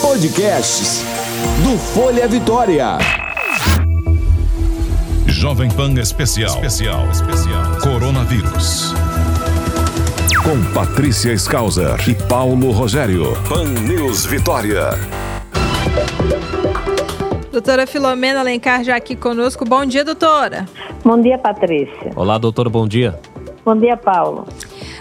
[0.00, 1.02] Podcasts
[1.64, 2.98] do Folha Vitória.
[5.26, 6.54] Jovem Pan Especial.
[6.54, 7.08] Especial.
[7.10, 7.80] Especial.
[7.82, 8.94] Coronavírus.
[10.44, 13.36] Com Patrícia Skauser e Paulo Rogério.
[13.48, 14.90] Pan News Vitória.
[17.50, 19.64] Doutora Filomena Alencar já aqui conosco.
[19.64, 20.66] Bom dia, doutora.
[21.04, 22.12] Bom dia, Patrícia.
[22.14, 23.18] Olá, doutora, bom dia.
[23.64, 24.46] Bom dia, Paulo.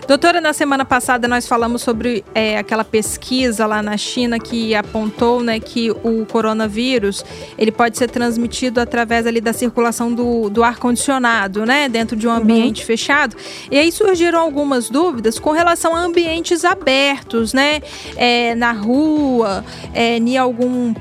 [0.07, 5.41] Doutora, na semana passada nós falamos sobre é, aquela pesquisa lá na China que apontou
[5.41, 7.25] né, que o coronavírus
[7.57, 11.89] ele pode ser transmitido através ali da circulação do, do ar-condicionado, né?
[11.89, 12.37] Dentro de um uhum.
[12.37, 12.87] ambiente uhum.
[12.87, 13.35] fechado.
[13.71, 17.81] E aí surgiram algumas dúvidas com relação a ambientes abertos, né?
[18.15, 20.93] É, na rua, é, em algum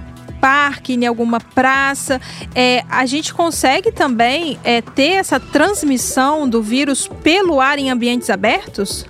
[0.44, 2.20] parque, em alguma praça,
[2.54, 8.28] é, a gente consegue também é, ter essa transmissão do vírus pelo ar em ambientes
[8.28, 9.06] abertos?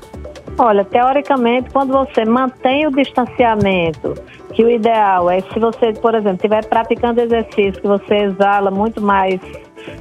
[0.56, 4.15] Olha, teoricamente, quando você mantém o distanciamento,
[4.52, 9.01] que o ideal é se você, por exemplo, estiver praticando exercício que você exala muito
[9.01, 9.41] mais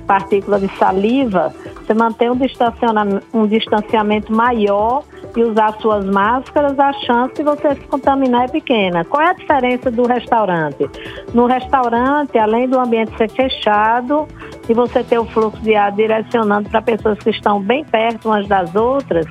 [0.05, 1.52] partículas de saliva,
[1.83, 5.03] você mantém um distanciamento, um distanciamento maior
[5.35, 9.03] e usar suas máscaras, a chance de você se contaminar é pequena.
[9.03, 10.89] Qual é a diferença do restaurante?
[11.33, 14.27] No restaurante, além do ambiente ser fechado
[14.69, 18.47] e você ter o fluxo de ar direcionando para pessoas que estão bem perto umas
[18.47, 19.25] das outras,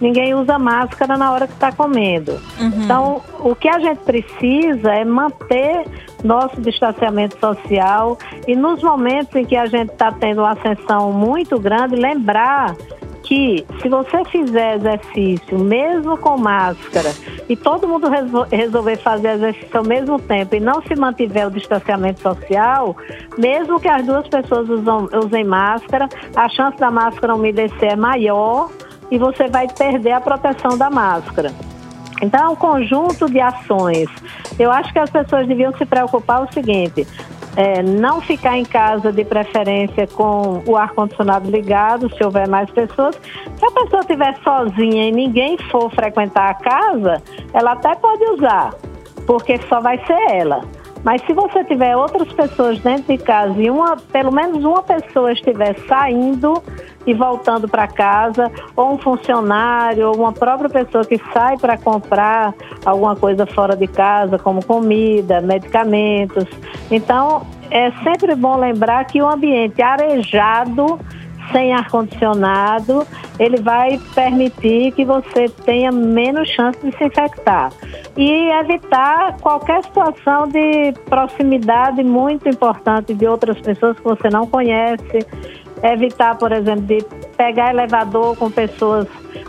[0.00, 2.32] ninguém usa máscara na hora que está comendo.
[2.60, 2.82] Uhum.
[2.84, 5.84] Então, o que a gente precisa é manter
[6.22, 11.58] nosso distanciamento social e nos momentos em que a gente está tendo uma ascensão muito
[11.58, 12.76] grande, lembrar
[13.28, 17.12] que se você fizer exercício, mesmo com máscara,
[17.46, 18.08] e todo mundo
[18.50, 22.96] resolver fazer exercício ao mesmo tempo e não se mantiver o distanciamento social,
[23.36, 28.70] mesmo que as duas pessoas usam, usem máscara, a chance da máscara umedecer é maior
[29.10, 31.52] e você vai perder a proteção da máscara.
[32.22, 34.08] Então, é um conjunto de ações.
[34.58, 37.06] Eu acho que as pessoas deviam se preocupar o seguinte:
[37.58, 43.20] é, não ficar em casa de preferência com o ar-condicionado ligado, se houver mais pessoas.
[43.56, 47.20] Se a pessoa estiver sozinha e ninguém for frequentar a casa,
[47.52, 48.72] ela até pode usar,
[49.26, 50.60] porque só vai ser ela.
[51.04, 55.32] Mas se você tiver outras pessoas dentro de casa e uma, pelo menos uma pessoa
[55.32, 56.62] estiver saindo
[57.06, 62.54] e voltando para casa, ou um funcionário, ou uma própria pessoa que sai para comprar
[62.84, 66.44] alguma coisa fora de casa, como comida, medicamentos.
[66.90, 70.98] Então, é sempre bom lembrar que o ambiente arejado
[71.52, 73.06] sem ar-condicionado,
[73.38, 77.72] ele vai permitir que você tenha menos chance de se infectar.
[78.16, 85.26] E evitar qualquer situação de proximidade muito importante de outras pessoas que você não conhece,
[85.82, 87.04] evitar, por exemplo, de
[87.36, 89.06] pegar elevador com pessoas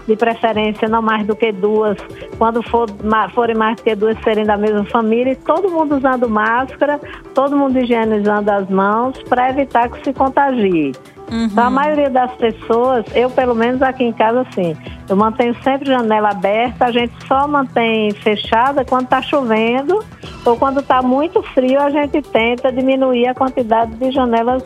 [0.07, 1.97] de preferência não mais do que duas,
[2.37, 2.87] quando for,
[3.33, 6.99] forem mais do que duas serem da mesma família, todo mundo usando máscara,
[7.33, 10.93] todo mundo higienizando as mãos para evitar que se contagie.
[11.31, 11.45] Uhum.
[11.45, 14.75] Então, a maioria das pessoas, eu pelo menos aqui em casa, assim,
[15.07, 20.03] eu mantenho sempre janela aberta, a gente só mantém fechada quando está chovendo
[20.45, 24.63] ou quando está muito frio, a gente tenta diminuir a quantidade de janelas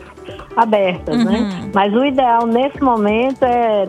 [0.56, 1.24] abertas, né?
[1.24, 1.48] uhum.
[1.48, 1.70] né?
[1.74, 3.88] Mas o ideal nesse momento é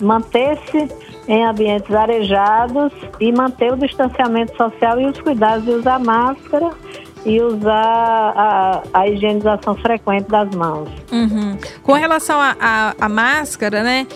[0.00, 0.88] manter-se
[1.28, 6.70] em ambientes arejados e manter o distanciamento social e os cuidados de usar máscara
[7.24, 10.88] e usar a, a higienização frequente das mãos.
[11.10, 11.56] Uhum.
[11.82, 14.06] Com relação à máscara, né?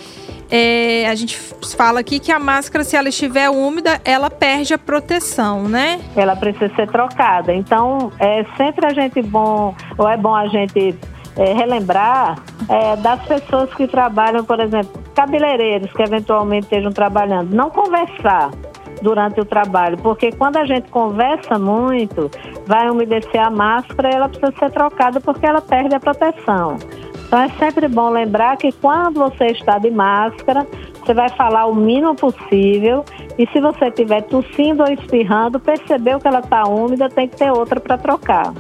[0.50, 1.36] É, a gente
[1.76, 6.00] fala aqui que a máscara, se ela estiver úmida, ela perde a proteção, né?
[6.14, 7.52] Ela precisa ser trocada.
[7.52, 10.94] Então, é sempre a gente bom, ou é bom a gente
[11.36, 12.38] é, relembrar
[12.68, 18.50] é, das pessoas que trabalham, por exemplo, cabeleireiros que eventualmente estejam trabalhando, não conversar
[19.02, 22.30] durante o trabalho, porque quando a gente conversa muito,
[22.66, 26.76] vai umedecer a máscara e ela precisa ser trocada porque ela perde a proteção.
[27.26, 30.66] Então é sempre bom lembrar que quando você está de máscara,
[31.04, 33.04] você vai falar o mínimo possível
[33.38, 37.50] e se você estiver tossindo ou espirrando, percebeu que ela está úmida, tem que ter
[37.50, 38.52] outra para trocar.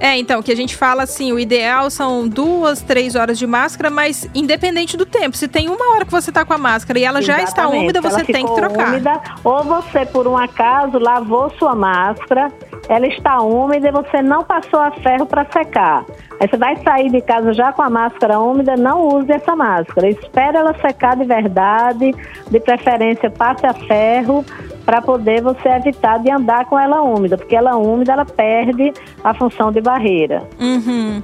[0.00, 3.90] É, então, que a gente fala assim, o ideal são duas, três horas de máscara,
[3.90, 7.04] mas independente do tempo, se tem uma hora que você está com a máscara e
[7.04, 7.46] ela Exatamente.
[7.46, 8.88] já está úmida, você tem que trocar.
[8.88, 12.50] Úmida, ou você, por um acaso, lavou sua máscara,
[12.88, 16.04] ela está úmida e você não passou a ferro para secar.
[16.40, 20.08] Aí você vai sair de casa já com a máscara úmida, não use essa máscara.
[20.08, 22.12] Espere ela secar de verdade,
[22.50, 24.44] de preferência passe a ferro
[24.84, 28.92] para poder você evitar de andar com ela úmida, porque ela úmida ela perde
[29.22, 30.42] a função de barreira.
[30.60, 31.22] Uhum.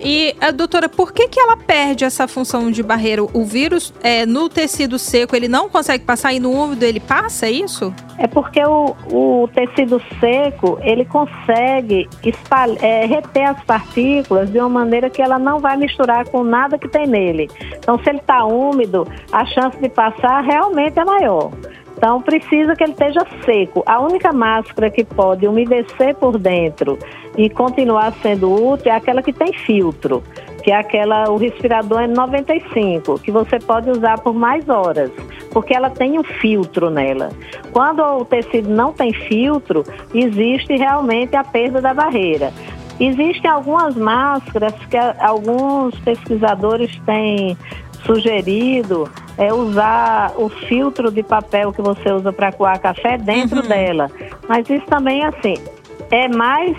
[0.00, 3.22] E, a doutora, por que, que ela perde essa função de barreira?
[3.22, 7.46] O vírus é, no tecido seco ele não consegue passar e no úmido ele passa,
[7.46, 7.92] é isso?
[8.18, 14.68] É porque o, o tecido seco ele consegue espalhar, é, reter as partículas de uma
[14.68, 17.50] maneira que ela não vai misturar com nada que tem nele.
[17.78, 21.50] Então, se ele está úmido, a chance de passar realmente é maior.
[22.00, 23.82] Então precisa que ele esteja seco.
[23.84, 26.98] A única máscara que pode umedecer por dentro
[27.36, 30.22] e continuar sendo útil é aquela que tem filtro,
[30.64, 35.10] que é aquela o respirador N95, que você pode usar por mais horas,
[35.52, 37.28] porque ela tem um filtro nela.
[37.70, 42.50] Quando o tecido não tem filtro, existe realmente a perda da barreira.
[42.98, 47.58] Existem algumas máscaras que alguns pesquisadores têm
[48.04, 53.68] sugerido é usar o filtro de papel que você usa para coar café dentro uhum.
[53.68, 54.10] dela.
[54.48, 55.54] Mas isso também, assim,
[56.10, 56.76] é mais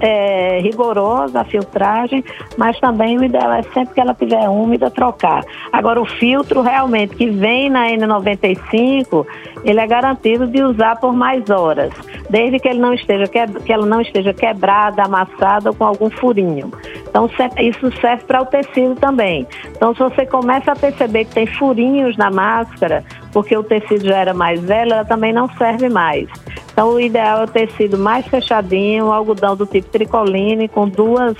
[0.00, 2.24] é, rigorosa a filtragem,
[2.56, 5.44] mas também o ideal é sempre que ela estiver úmida trocar.
[5.72, 9.26] Agora o filtro realmente que vem na N95,
[9.62, 11.92] ele é garantido de usar por mais horas,
[12.30, 16.10] desde que ele não esteja que, que ela não esteja quebrada, amassada ou com algum
[16.10, 16.72] furinho.
[17.10, 17.28] Então
[17.58, 19.46] isso serve para o tecido também.
[19.76, 24.16] Então se você começa a perceber que tem furinhos na máscara, porque o tecido já
[24.16, 26.28] era mais velho, ela também não serve mais.
[26.72, 31.36] Então, o ideal é o tecido mais fechadinho, um algodão do tipo tricoline, com duas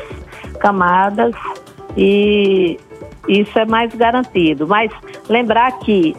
[0.58, 1.34] camadas,
[1.96, 2.78] e
[3.26, 4.66] isso é mais garantido.
[4.66, 4.92] Mas
[5.28, 6.14] lembrar que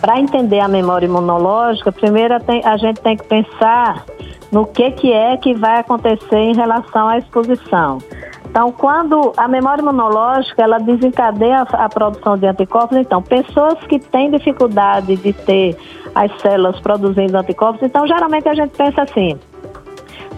[0.00, 4.04] para entender a memória imunológica, primeiro a gente tem que pensar
[4.50, 7.98] no que, que é que vai acontecer em relação à exposição.
[8.48, 13.98] Então, quando a memória imunológica ela desencadeia a, a produção de anticorpos, então, pessoas que
[13.98, 15.76] têm dificuldade de ter
[16.14, 19.38] as células produzindo anticorpos, então, geralmente a gente pensa assim,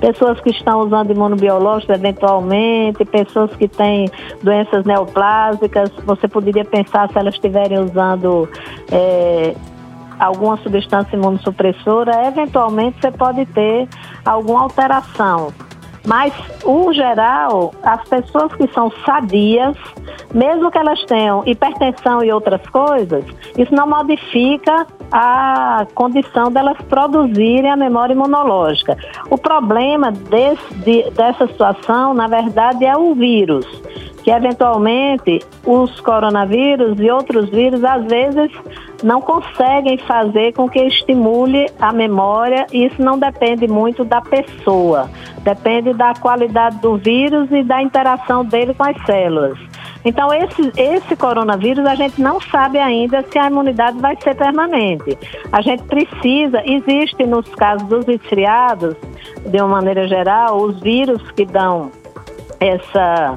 [0.00, 4.10] pessoas que estão usando imunobiológicos eventualmente, pessoas que têm
[4.42, 8.48] doenças neoplásicas, você poderia pensar se elas estiverem usando
[8.90, 9.54] é,
[10.18, 13.88] alguma substância imunossupressora, eventualmente você pode ter
[14.24, 15.52] alguma alteração.
[16.08, 16.32] Mas,
[16.64, 19.76] o geral, as pessoas que são sadias,
[20.32, 23.22] mesmo que elas tenham hipertensão e outras coisas,
[23.58, 28.96] isso não modifica a condição delas produzirem a memória imunológica.
[29.28, 33.66] O problema desse, de, dessa situação, na verdade, é o vírus,
[34.28, 38.50] que eventualmente os coronavírus e outros vírus, às vezes,
[39.02, 45.08] não conseguem fazer com que estimule a memória, e isso não depende muito da pessoa,
[45.42, 49.58] depende da qualidade do vírus e da interação dele com as células.
[50.04, 55.16] Então, esse, esse coronavírus, a gente não sabe ainda se a imunidade vai ser permanente.
[55.50, 58.94] A gente precisa, existe nos casos dos resfriados,
[59.47, 61.90] de uma maneira geral, os vírus que dão
[62.61, 63.37] essa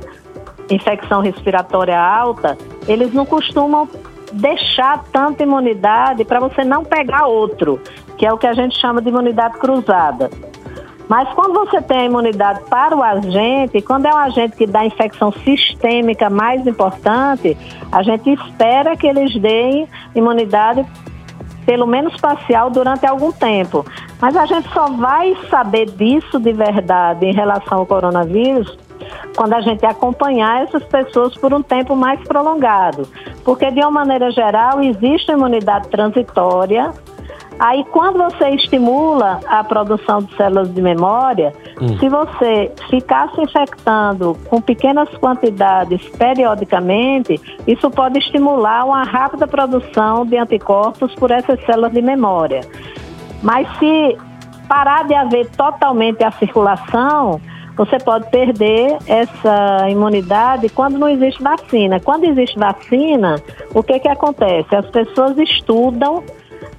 [0.73, 3.87] infecção respiratória alta, eles não costumam
[4.31, 7.81] deixar tanta imunidade para você não pegar outro,
[8.17, 10.29] que é o que a gente chama de imunidade cruzada.
[11.09, 14.85] Mas quando você tem a imunidade para o agente, quando é um agente que dá
[14.85, 17.57] infecção sistêmica mais importante,
[17.91, 20.85] a gente espera que eles deem imunidade
[21.65, 23.85] pelo menos parcial durante algum tempo.
[24.21, 28.79] Mas a gente só vai saber disso de verdade em relação ao coronavírus
[29.41, 33.07] quando a gente acompanhar essas pessoas por um tempo mais prolongado.
[33.43, 36.93] Porque, de uma maneira geral, existe imunidade transitória
[37.59, 41.95] Aí, quando você estimula a produção de células de memória, hum.
[41.99, 50.25] se você ficar se infectando com pequenas quantidades periodicamente, isso pode estimular uma rápida produção
[50.25, 52.61] de anticorpos por essas células de memória.
[53.43, 54.17] Mas se
[54.67, 57.39] parar de haver totalmente a circulação,
[57.81, 61.99] você pode perder essa imunidade quando não existe vacina.
[61.99, 63.41] Quando existe vacina,
[63.73, 64.75] o que, que acontece?
[64.75, 66.23] As pessoas estudam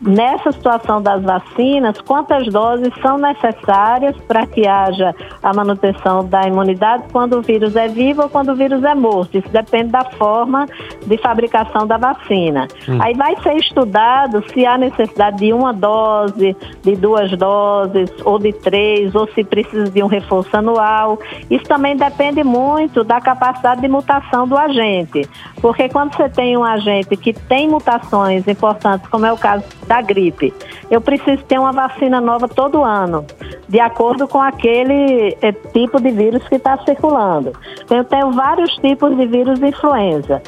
[0.03, 7.05] nessa situação das vacinas, quantas doses são necessárias para que haja a manutenção da imunidade
[7.13, 9.39] quando o vírus é vivo ou quando o vírus é morto.
[9.39, 10.67] Isso depende da forma
[11.07, 12.67] de fabricação da vacina.
[12.89, 12.99] Hum.
[13.01, 18.53] Aí vai ser estudado se há necessidade de uma dose, de duas doses, ou de
[18.53, 21.19] três, ou se precisa de um reforço anual.
[21.51, 25.29] Isso também depende muito da capacidade de mutação do agente.
[25.61, 30.01] Porque quando você tem um agente que tem mutações importantes, como é o caso da
[30.01, 30.55] gripe.
[30.91, 33.27] Eu preciso ter uma vacina nova todo ano,
[33.69, 37.53] de acordo com aquele é, tipo de vírus que está circulando.
[37.91, 40.43] Eu tenho vários tipos de vírus de influenza.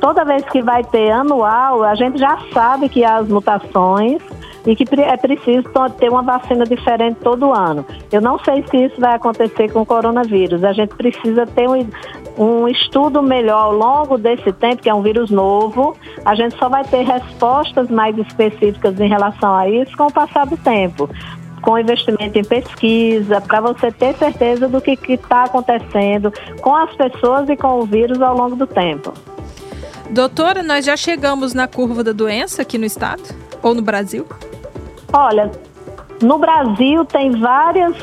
[0.00, 4.22] Toda vez que vai ter anual, a gente já sabe que as mutações
[4.66, 5.64] e que é preciso
[5.98, 7.86] ter uma vacina diferente todo ano.
[8.10, 10.64] Eu não sei se isso vai acontecer com o coronavírus.
[10.64, 11.88] A gente precisa ter um,
[12.36, 16.68] um estudo melhor ao longo desse tempo, que é um vírus novo, a gente só
[16.68, 21.08] vai ter respostas mais específicas em relação a isso com o passar do tempo
[21.62, 27.48] com investimento em pesquisa, para você ter certeza do que está acontecendo com as pessoas
[27.48, 29.12] e com o vírus ao longo do tempo.
[30.10, 33.22] Doutora, nós já chegamos na curva da doença aqui no estado
[33.62, 34.24] ou no Brasil?
[35.12, 35.50] Olha,
[36.22, 37.94] no Brasil tem várias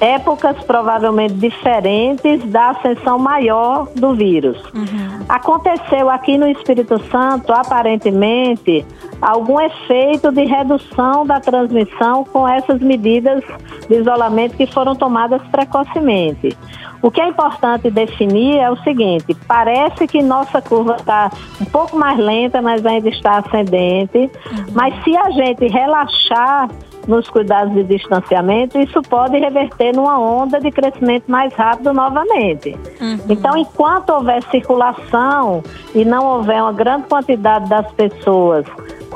[0.00, 4.58] épocas provavelmente diferentes da ascensão maior do vírus.
[4.74, 5.24] Uhum.
[5.28, 8.84] Aconteceu aqui no Espírito Santo, aparentemente,
[9.20, 13.42] algum efeito de redução da transmissão com essas medidas
[13.88, 16.56] de isolamento que foram tomadas precocemente.
[17.02, 21.30] O que é importante definir é o seguinte: parece que nossa curva está
[21.60, 24.18] um pouco mais lenta, mas ainda está ascendente.
[24.18, 24.66] Uhum.
[24.72, 26.68] Mas se a gente relaxar
[27.06, 32.76] nos cuidados de distanciamento, isso pode reverter numa onda de crescimento mais rápido novamente.
[33.00, 33.20] Uhum.
[33.28, 35.62] Então, enquanto houver circulação
[35.94, 38.66] e não houver uma grande quantidade das pessoas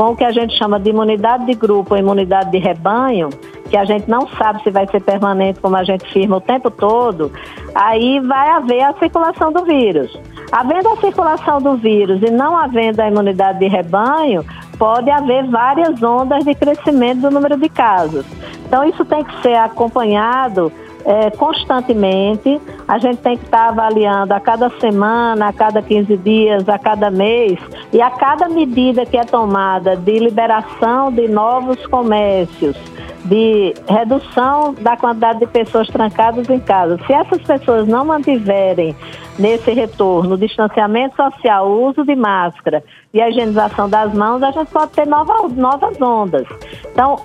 [0.00, 3.28] com o que a gente chama de imunidade de grupo imunidade de rebanho,
[3.68, 6.70] que a gente não sabe se vai ser permanente, como a gente firma o tempo
[6.70, 7.30] todo,
[7.74, 10.18] aí vai haver a circulação do vírus.
[10.50, 14.42] Havendo a circulação do vírus e não havendo a imunidade de rebanho,
[14.78, 18.24] pode haver várias ondas de crescimento do número de casos.
[18.66, 20.72] Então, isso tem que ser acompanhado
[21.04, 22.60] é, constantemente.
[22.86, 27.10] A gente tem que estar avaliando a cada semana, a cada 15 dias, a cada
[27.10, 27.58] mês
[27.92, 32.76] e a cada medida que é tomada de liberação de novos comércios,
[33.24, 36.98] de redução da quantidade de pessoas trancadas em casa.
[37.06, 38.94] Se essas pessoas não mantiverem
[39.38, 44.70] nesse retorno, distanciamento social, o uso de máscara e a higienização das mãos, a gente
[44.70, 46.46] pode ter novas, novas ondas.
[46.92, 47.16] Então,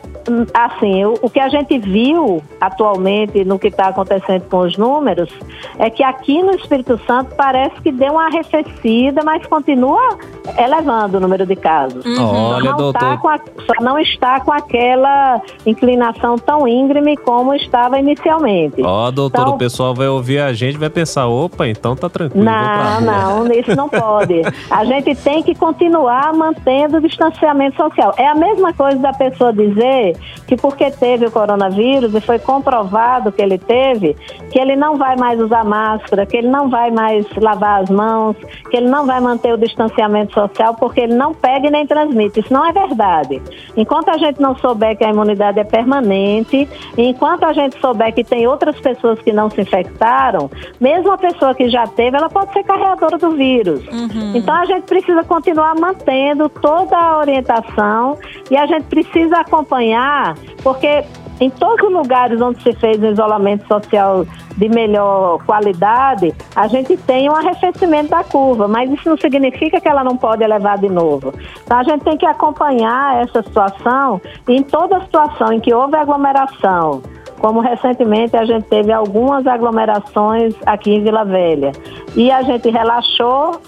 [0.53, 5.29] assim, o, o que a gente viu atualmente no que está acontecendo com os números
[5.77, 10.17] é que aqui no Espírito Santo parece que deu uma arrefecida, mas continua
[10.57, 12.05] elevando o número de casos.
[12.05, 12.53] Uhum.
[12.53, 12.99] Olha, não doutor.
[12.99, 15.41] Tá a, só não está com aquela
[15.85, 18.81] inclinação tão íngreme como estava inicialmente.
[18.81, 22.09] Ó, oh, doutor, então, o pessoal vai ouvir a gente vai pensar, opa, então tá
[22.09, 22.43] tranquilo.
[22.43, 24.41] Não, não, isso não pode.
[24.69, 28.13] A gente tem que continuar mantendo o distanciamento social.
[28.17, 33.31] É a mesma coisa da pessoa dizer que porque teve o coronavírus e foi comprovado
[33.31, 34.15] que ele teve,
[34.51, 38.35] que ele não vai mais usar máscara, que ele não vai mais lavar as mãos,
[38.69, 42.39] que ele não vai manter o distanciamento social porque ele não pega e nem transmite.
[42.39, 43.41] Isso não é verdade.
[43.77, 48.23] Enquanto a gente não souber que a imunidade é permanente, enquanto a gente souber que
[48.23, 52.53] tem outras pessoas que não se infectaram, mesmo a pessoa que já teve, ela pode
[52.53, 53.85] ser carregadora do vírus.
[53.87, 54.31] Uhum.
[54.35, 58.17] Então a gente precisa continuar mantendo toda a orientação
[58.49, 61.03] e a gente precisa acompanhar, porque
[61.39, 64.25] em todos os lugares onde se fez o isolamento social
[64.57, 69.87] de melhor qualidade, a gente tem um arrefecimento da curva, mas isso não significa que
[69.87, 71.33] ela não pode elevar de novo.
[71.63, 75.97] Então a gente tem que acompanhar essa situação e em toda situação em que houve
[75.97, 77.01] aglomeração,
[77.39, 81.71] como recentemente a gente teve algumas aglomerações aqui em Vila Velha.
[82.15, 83.59] E a gente relaxou,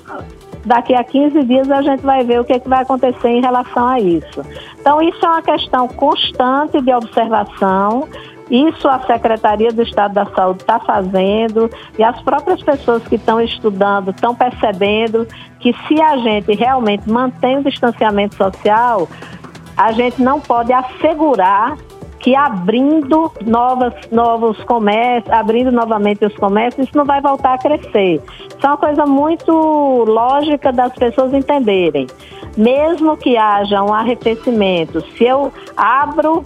[0.67, 3.41] daqui a 15 dias a gente vai ver o que, é que vai acontecer em
[3.41, 4.41] relação a isso.
[4.79, 8.07] Então, isso é uma questão constante de observação.
[8.49, 13.41] Isso a Secretaria do Estado da Saúde está fazendo e as próprias pessoas que estão
[13.41, 15.27] estudando estão percebendo
[15.59, 19.09] que se a gente realmente mantém o distanciamento social,
[19.75, 21.77] a gente não pode assegurar
[22.19, 28.21] que abrindo novas, novos comércios, abrindo novamente os comércios, isso não vai voltar a crescer.
[28.49, 29.51] Isso é uma coisa muito
[30.07, 32.07] lógica das pessoas entenderem.
[32.57, 36.43] Mesmo que haja um arrefecimento, se eu abro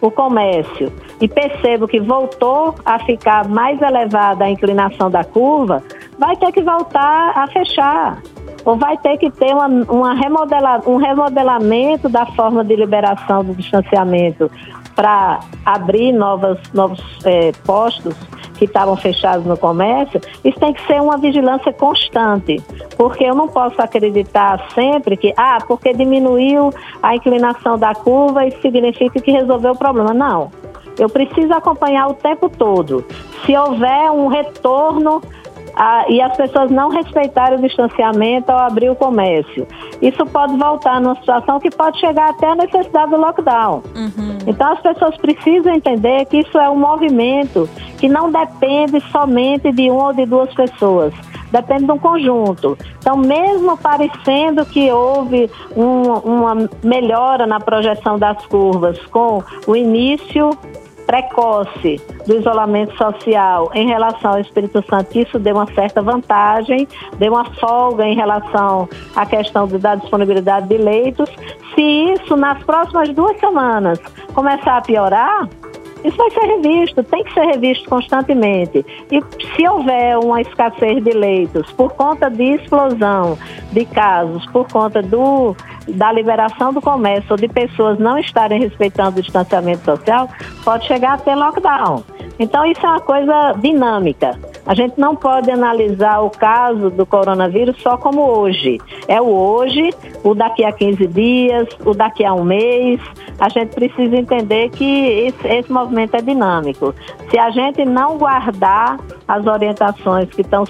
[0.00, 5.82] o comércio e percebo que voltou a ficar mais elevada a inclinação da curva,
[6.18, 8.18] vai ter que voltar a fechar.
[8.64, 13.54] Ou vai ter que ter uma, uma remodela, um remodelamento da forma de liberação do
[13.54, 14.50] distanciamento
[14.94, 18.14] para abrir novas, novos é, postos
[18.56, 22.62] que estavam fechados no comércio, isso tem que ser uma vigilância constante,
[22.96, 26.70] porque eu não posso acreditar sempre que, ah, porque diminuiu
[27.02, 30.14] a inclinação da curva, isso significa que resolveu o problema.
[30.14, 30.50] Não.
[30.96, 33.04] Eu preciso acompanhar o tempo todo.
[33.44, 35.20] Se houver um retorno
[35.76, 39.66] ah, e as pessoas não respeitarem o distanciamento ao abrir o comércio.
[40.00, 43.82] Isso pode voltar numa situação que pode chegar até a necessidade do lockdown.
[43.94, 44.38] Uhum.
[44.46, 49.90] Então as pessoas precisam entender que isso é um movimento que não depende somente de
[49.90, 51.12] uma ou de duas pessoas
[51.54, 52.76] depende de um conjunto.
[52.98, 60.50] Então, mesmo parecendo que houve um, uma melhora na projeção das curvas com o início
[61.06, 67.32] precoce do isolamento social em relação ao Espírito Santo, isso deu uma certa vantagem, deu
[67.32, 71.28] uma folga em relação à questão da disponibilidade de leitos.
[71.74, 73.98] Se isso nas próximas duas semanas
[74.34, 75.48] começar a piorar,
[76.04, 78.84] isso vai ser revisto, tem que ser revisto constantemente.
[79.10, 79.22] E
[79.56, 83.38] se houver uma escassez de leitos por conta de explosão
[83.72, 85.56] de casos, por conta do,
[85.88, 90.28] da liberação do comércio ou de pessoas não estarem respeitando o distanciamento social,
[90.62, 92.04] pode chegar a ter lockdown.
[92.38, 94.38] Então, isso é uma coisa dinâmica.
[94.66, 98.78] A gente não pode analisar o caso do coronavírus só como hoje.
[99.06, 99.90] É o hoje,
[100.22, 103.00] o daqui a 15 dias, o daqui a um mês.
[103.38, 106.94] A gente precisa entender que esse, esse movimento é dinâmico.
[107.30, 110.64] Se a gente não guardar as orientações que estão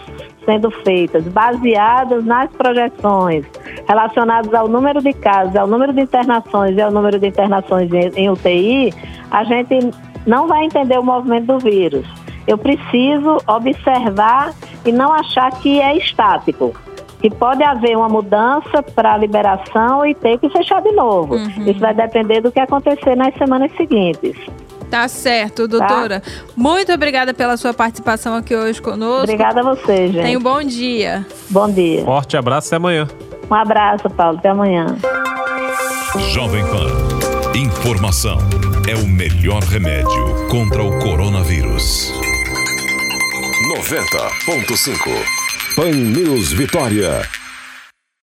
[0.45, 3.47] sendo feitas, baseadas nas projeções
[3.87, 8.29] relacionadas ao número de casos, ao número de internações e ao número de internações em
[8.29, 8.93] UTI,
[9.31, 9.91] a gente
[10.27, 12.24] não vai entender o movimento do vírus.
[12.47, 14.53] Eu preciso observar
[14.85, 16.75] e não achar que é estático.
[17.21, 21.37] Que pode haver uma mudança para a liberação e ter que fechar de novo.
[21.37, 21.65] Uhum.
[21.67, 24.37] Isso vai depender do que acontecer nas semanas seguintes.
[24.91, 26.21] Tá certo, doutora.
[26.21, 26.31] Tá?
[26.55, 29.25] Muito obrigada pela sua participação aqui hoje conosco.
[29.25, 30.23] Obrigada a você, gente.
[30.23, 31.27] Tenha um bom dia.
[31.51, 32.05] Bom dia.
[32.05, 33.09] Forte abraço até amanhã.
[33.51, 34.39] Um abraço, Paulo.
[34.39, 34.87] Até amanhã.
[36.33, 37.59] Jovem Pan.
[37.59, 38.39] Informação
[38.89, 42.13] é o melhor remédio contra o coronavírus.
[43.85, 45.25] 90.5
[45.77, 47.44] Pan News Vitória.